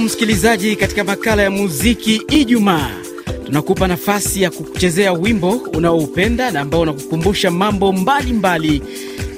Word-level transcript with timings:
Msikilizaji, 0.00 0.76
katika 0.76 1.04
makala 1.04 1.42
ya 1.42 1.50
muziki 1.50 2.22
Ijumaa. 2.30 2.90
Tunakupa 3.46 3.88
nafasi 3.88 4.42
ya 4.42 4.50
kuchezea 4.50 5.12
wimbo 5.12 5.50
unaoupenda 5.74 6.50
na 6.50 6.60
ambao 6.60 6.80
unakukumbusha 6.80 7.50
mambo 7.50 7.92
mbalimbali 7.92 8.68
mbali 8.78 8.82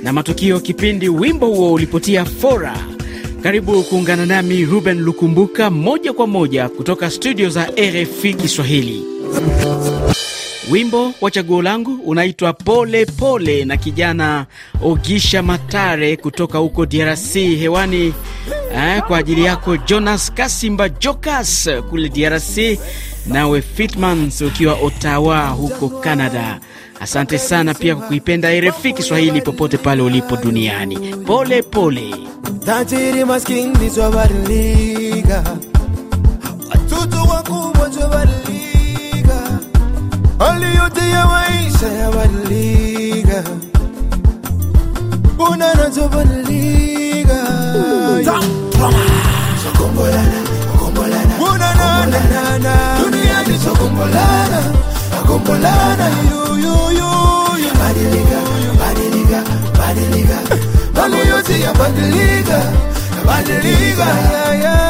na 0.03 0.13
matukio 0.13 0.61
kipindi 0.61 1.09
wimbo 1.09 1.47
huo 1.47 1.73
ulipotia 1.73 2.25
fora. 2.25 2.77
Karibu 3.43 3.83
kuungana 3.83 4.27
nami 4.27 4.65
Ruben 4.65 5.01
Lukumbuka 5.01 5.71
moja 5.71 6.13
kwa 6.13 6.27
moja 6.27 6.69
kutoka 6.69 7.11
studio 7.11 7.49
za 7.49 7.65
RFI 7.77 8.35
Kiswahili. 8.35 9.05
Wimbo 10.69 11.13
wa 11.21 11.31
chaguo 11.31 11.63
langu 11.63 11.95
unaitwa 12.05 12.53
Pole 12.53 13.07
Pole 13.07 13.65
na 13.65 13.77
kijana 13.77 14.47
Ogisha 14.83 15.43
Matare 15.43 16.17
kutoka 16.17 16.59
huko 16.59 16.87
DRC. 16.87 17.33
Hewani 17.35 18.15
eh, 18.75 19.03
kwa 19.03 19.19
ajili 19.19 19.45
yako 19.45 19.77
Jonas 19.77 20.33
Kasimba 20.33 20.89
Jokas 20.89 21.71
kule 21.91 22.09
DRC, 22.09 22.79
nawe 23.27 23.63
Fitmans 23.63 24.41
ukiwa 24.41 24.75
Ottawa 24.75 25.49
huko 25.49 25.89
Canada. 25.89 26.61
Asante 27.01 27.39
sana 27.39 27.75
pia 27.75 27.97
kwa 27.97 28.07
kuipenda 28.07 28.61
RFI 28.61 28.93
Kiswahili 28.93 29.41
popote 29.43 29.77
pale 29.77 30.03
ulipo 30.03 30.37
duniani. 30.37 31.15
Pole 31.17 31.63
pole. 31.63 32.15
Tajiri 32.67 33.25
maskini 33.25 33.91
وتيوي 40.91 41.71
سيبليغا 41.81 43.45
ونانا 45.39 45.91
liga 46.49 47.41
Sokombolana, 49.63 50.41
sokombolana, 50.71 51.35
sokombolana, 51.41 52.75
dunia 53.01 53.39
ni 53.49 53.57
sokombolana, 53.65 54.61
sokombolana, 55.13 56.07
yo 56.31 56.43
yo 56.65 56.77
yo 57.01 57.11
yo, 57.63 57.71
badilika, 57.81 58.41
badilika, 58.81 59.41
badilika, 59.79 60.39
mambo 60.97 61.19
yote 61.31 61.61
ya 61.61 61.73
yeah 64.31 64.61
yeah. 64.63 64.90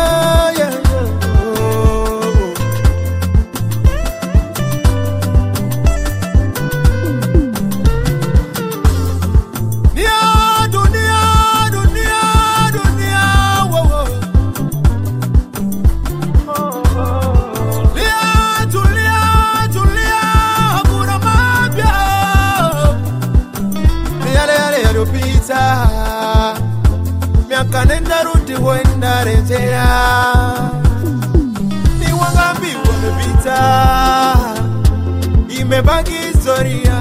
Imebaki 35.71 36.13
historia, 36.13 36.99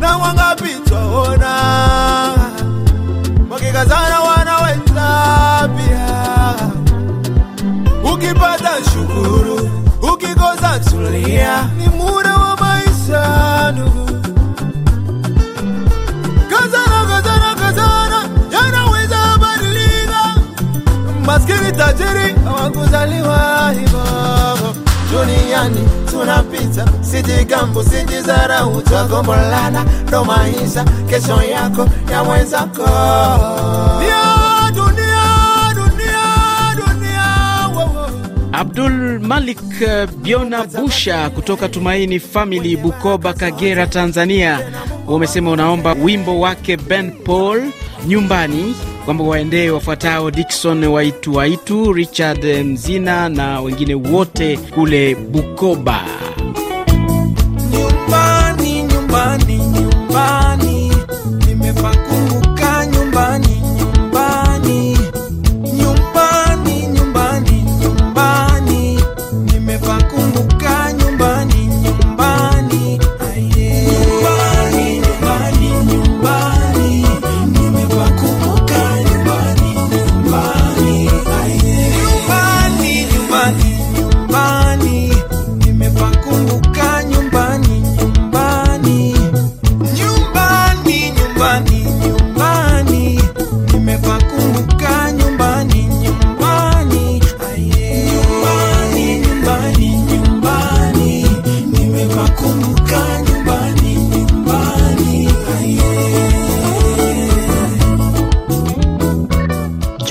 na 0.00 0.16
wangapi 0.16 0.68
twaona 0.84 1.54
wakikazana 3.50 4.20
wanaweza 4.20 5.08
pia. 5.76 6.54
Ukipata 8.12 8.70
shukuru, 8.92 9.51
tunapita, 26.52 26.84
sijigambu, 27.02 27.82
sijizarau, 27.84 28.82
twagombolana, 28.82 29.84
ndo 30.08 30.24
maisha, 30.24 30.84
kesho 31.10 31.42
yako 31.42 31.88
ya 32.12 32.24
mwenzako. 32.24 32.82
Abdul 38.52 39.20
Malik 39.20 39.58
uh, 39.80 40.10
Biona 40.22 40.64
Busha 40.64 41.30
kutoka 41.30 41.68
Tumaini 41.68 42.20
Family 42.20 42.76
Bukoba, 42.76 43.32
Kagera, 43.34 43.86
Tanzania, 43.86 44.60
umesema 45.06 45.50
unaomba 45.50 45.92
wimbo 45.92 46.40
wake 46.40 46.76
Ben 46.76 47.10
Paul 47.12 47.62
nyumbani 48.06 48.74
kwamba 49.04 49.24
waendee 49.24 49.70
wafuatao 49.70 50.30
Dikson 50.30 50.84
Waitu 50.84 51.34
Waitu, 51.34 51.92
Richard 51.92 52.44
Mzina 52.44 53.28
na 53.28 53.60
wengine 53.60 53.94
wote 53.94 54.56
kule 54.56 55.14
Bukoba. 55.14 56.00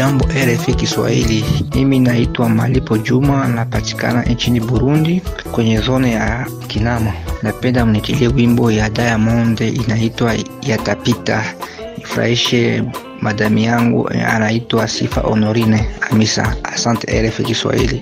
Jambo 0.01 0.25
RFI 0.25 0.73
Kiswahili, 0.73 1.45
mimi 1.75 1.99
naitwa 1.99 2.49
Malipo 2.49 2.97
Juma, 2.97 3.47
napatikana 3.47 4.23
nchini 4.23 4.59
Burundi 4.59 5.21
kwenye 5.51 5.79
zone 5.79 6.11
ya 6.11 6.47
Kinama. 6.67 7.13
Napenda 7.41 7.85
mnitilie 7.85 8.27
wimbo 8.27 8.71
ya 8.71 8.89
Diamond 8.89 9.61
inaitwa 9.61 10.35
Yatapita, 10.61 11.43
ifurahishe 11.97 12.83
madami 13.21 13.63
yangu 13.63 14.09
anaitwa 14.09 14.87
Sifa 14.87 15.21
Honorine 15.21 15.85
Amisa. 16.11 16.55
Asante 16.63 17.21
RFI 17.27 17.43
Kiswahili. 17.43 18.01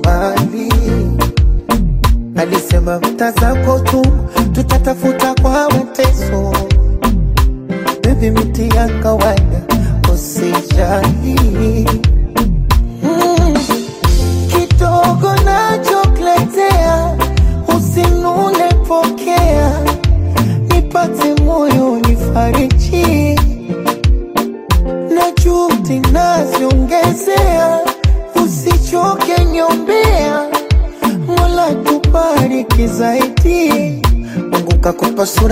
Mbali, 0.00 0.72
alisema 2.36 2.98
mta 3.00 3.30
zako 3.32 3.78
tu 3.80 4.06
tutatafuta 4.52 5.34
kwa 5.42 5.68
mateso. 5.70 6.52
Bebi 8.02 8.30
miti 8.30 8.68
ya 8.76 8.88
kawaida 8.88 9.60
usijali 10.14 11.86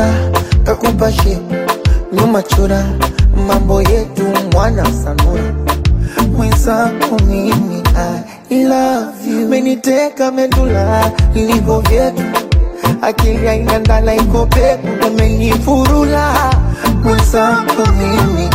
kakupa 0.06 0.62
kakupashe 0.65 1.39
nyuma 2.12 2.43
chura 2.43 2.85
mambo 3.47 3.83
yetu 3.83 4.23
mwana 4.53 4.85
sanura. 4.93 5.55
Mwenzangu 6.37 7.21
mimi 7.27 7.83
meniteka 9.49 10.33
medula 10.33 11.12
livo 11.35 11.81
vyetu. 11.81 12.23
Akili 13.03 13.47
haina 13.47 13.79
ndala 13.79 14.15
iko 14.15 14.47
peku 14.47 14.89
amenifurula. 15.06 16.35
Mwenzangu 17.03 17.87
mimi 17.99 18.49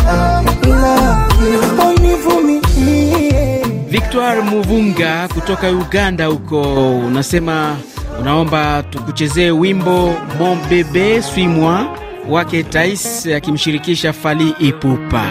Victor 3.90 4.44
Muvunga 4.44 5.28
kutoka 5.34 5.70
Uganda 5.70 6.26
huko 6.26 6.62
unasema 6.98 7.78
unaomba 8.20 8.84
tukuchezee 8.84 9.52
wimbo 9.52 10.16
Mon 10.40 10.58
bebe 10.70 11.22
suis-moi 11.22 11.86
wake 12.30 12.64
Tais 12.64 13.28
akimshirikisha 13.36 14.14
Ipupa. 14.60 15.24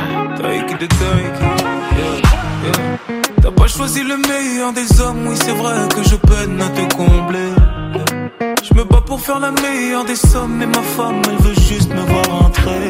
T'as 3.43 3.51
pas 3.51 3.67
choisi 3.67 4.03
le 4.03 4.17
meilleur 4.17 4.73
des 4.73 5.01
hommes, 5.01 5.27
oui 5.27 5.37
c'est 5.37 5.53
vrai 5.53 5.89
que 5.95 6.03
je 6.03 6.17
peine 6.17 6.61
à 6.61 6.69
te 6.69 6.95
combler. 6.95 7.53
Je 8.63 8.75
me 8.75 8.85
bats 8.85 9.03
pour 9.05 9.21
faire 9.21 9.41
la 9.41 9.51
meilleure 9.51 10.05
des 10.05 10.17
sommes, 10.17 10.57
mais 10.59 10.67
ma 10.67 10.83
femme 10.97 11.21
elle 11.29 11.47
veut 11.47 11.55
juste 11.55 11.91
me 11.93 12.01
voir 12.03 12.45
entrer. 12.45 12.89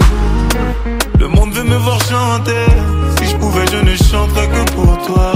Le 1.18 1.28
monde 1.28 1.52
veut 1.52 1.64
me 1.64 1.76
voir 1.76 1.98
chanter, 2.00 2.66
si 3.18 3.30
je 3.30 3.36
pouvais 3.36 3.66
je 3.66 3.76
ne 3.78 3.96
chanterais 3.96 4.48
que 4.48 4.72
pour 4.72 4.98
toi. 5.06 5.32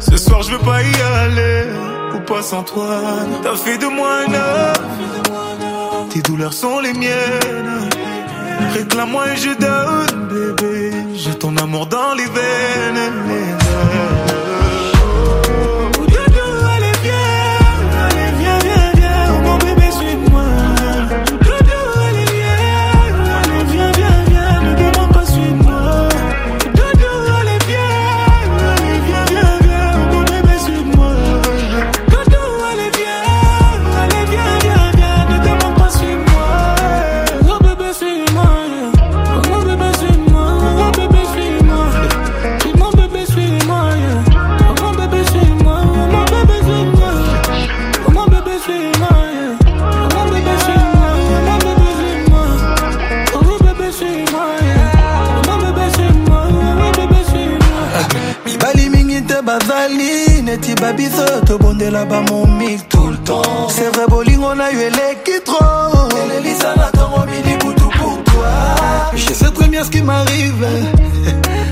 Ce 0.00 0.16
soir 0.16 0.42
je 0.42 0.52
veux 0.52 0.58
pas 0.58 0.82
y 0.82 1.00
aller, 1.24 1.64
ou 2.14 2.20
pas 2.20 2.42
sans 2.42 2.62
toi. 2.62 3.00
T'as 3.42 3.56
fait 3.56 3.78
de 3.78 3.86
moi 3.86 4.10
un 4.26 4.34
homme, 4.34 6.08
tes 6.10 6.20
douleurs 6.22 6.52
sont 6.52 6.80
les 6.80 6.92
miennes. 6.92 7.88
Réclame-moi 8.74 9.24
et 9.32 9.36
je 9.36 9.52
donne, 9.66 10.28
bébé. 10.28 10.92
J'ai 11.14 11.34
ton 11.34 11.56
amour 11.56 11.86
dans 11.86 12.14
les 12.14 12.24
veines. 12.24 14.31
Tobondela 61.92 62.04
bamomi 62.04 62.78
tout 62.88 63.08
le 63.08 63.16
temps. 63.18 63.68
C'est 63.68 63.94
vrai 63.94 64.06
bolingo 64.08 64.54
na 64.54 64.70
yo 64.72 64.80
eleki 64.80 65.40
tro 65.44 65.58
elelisanga 66.22 66.88
ntongo 66.94 67.26
midi 67.26 67.54
kutu 67.58 67.88
pour 67.98 68.24
toi. 68.24 68.52
Je 69.14 69.32
sais 69.32 69.50
très 69.50 69.68
bien 69.68 69.84
ce 69.84 69.90
qui 69.90 70.02
m'arrive. 70.02 70.66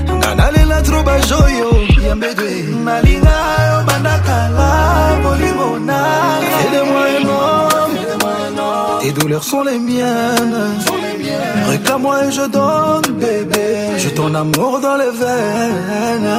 Nga 0.17 0.35
nalela 0.35 0.81
tro 0.81 1.03
bajoyo 1.03 1.69
ya 2.07 2.15
mbedwe 2.15 2.51
nalinga 2.85 3.37
yo 3.69 3.77
bandakala 3.87 4.69
bolingo 5.23 5.79
na 5.79 5.99
Fais-de-moi 6.53 7.03
un 7.17 7.25
homme. 7.25 9.01
Tes 9.01 9.11
douleurs 9.11 9.43
sont 9.43 9.63
les 9.63 9.79
miennes. 9.79 10.61
Réclame-moi 11.69 12.25
et 12.25 12.31
je 12.31 12.45
donne, 12.57 13.17
bébé. 13.19 13.97
J'ai 13.97 14.13
ton 14.13 14.33
amour 14.35 14.79
dans 14.79 14.95
les 14.95 15.09
veines. 15.09 16.31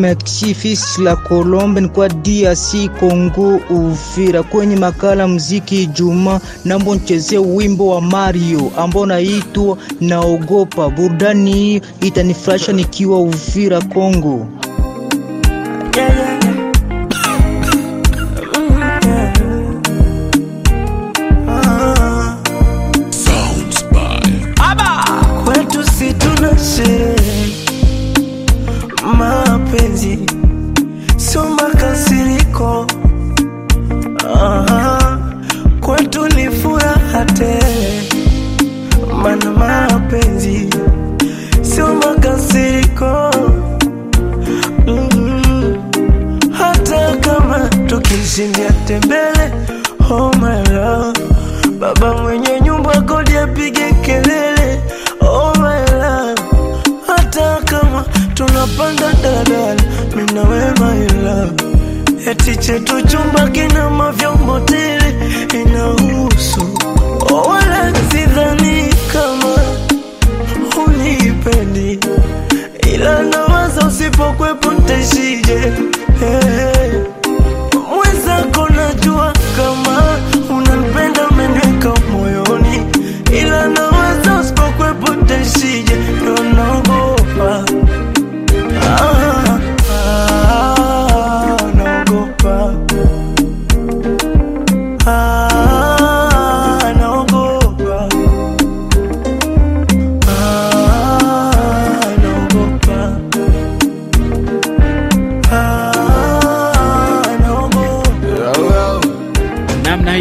Maxi 0.00 0.54
Fils 0.54 0.98
la 0.98 1.16
Colombe 1.16 1.88
kwa 1.88 2.08
DRC 2.08 2.88
Congo 3.00 3.60
Uvira. 3.70 4.42
Kwenye 4.42 4.76
makala 4.76 5.28
mziki 5.28 5.86
Juma, 5.86 6.40
nambo 6.64 6.94
nichezee 6.94 7.38
wimbo 7.38 7.86
wa 7.88 8.00
Mario 8.00 8.72
ambao 8.76 9.06
naitwa 9.06 9.78
Naogopa. 10.00 10.90
Burudani 10.90 11.52
hii 11.52 11.80
itanifurahisha 12.00 12.72
nikiwa 12.72 13.20
Uvira 13.20 13.80
Congo. 13.82 14.46
Mapenzi 29.90 30.18
sio 31.16 31.44
makasiriko. 31.44 32.86
Aha, 34.34 35.18
Kwetu 35.80 36.28
ni 36.28 36.50
furaha 36.50 37.24
tele, 37.24 38.02
mana 39.22 39.50
mapenzi 39.50 40.70
sio 41.62 41.86
makasiriko. 41.94 43.30
Mm, 44.86 45.76
hata 46.52 47.16
kama 47.16 47.58
tukishindia 47.86 48.70
tembele, 48.86 49.52
oh 50.10 50.30
my 50.40 50.62
love, 50.74 51.20
baba 51.78 52.14
mwenye 52.22 52.60
nyumba 52.60 53.00
kodi 53.02 53.36
apige 53.36 53.92
kelele, 54.02 54.80
oh 55.20 55.52
my 55.58 55.80
love, 56.00 56.42
hata 57.06 57.56
kama 57.64 58.04
tunapanda 58.34 59.12
dadala, 59.22 59.79
mimi 60.44 60.48
na 60.48 60.48
wewe 60.48 60.72
my 60.80 61.06
love, 61.22 62.30
eti 62.30 62.56
chetu 62.56 63.02
chumba 63.02 63.48
kina 63.50 63.90
mavyombo 63.90 64.60
tele, 64.60 65.14
inahusu. 65.62 66.60
Oh, 67.32 67.59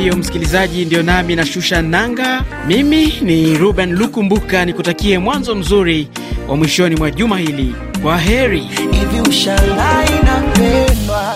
hiyo 0.10 0.20
msikilizaji, 0.20 0.86
ndio 0.86 1.04
nami 1.04 1.36
nashusha 1.36 1.82
nanga. 1.82 2.44
Mimi 2.68 3.14
ni 3.22 3.58
Ruben 3.58 3.92
Lukumbuka, 3.96 4.66
nikutakie 4.66 5.20
mwanzo 5.20 5.56
mzuri 5.56 6.08
wa 6.48 6.56
mwishoni 6.58 6.96
mwa 6.96 7.12
juma 7.12 7.38
hili. 7.38 7.76
Kwa 8.02 8.18
heri. 8.18 8.60
Hivi 8.92 9.30
ushangai 9.30 10.10
napendwa 10.26 11.36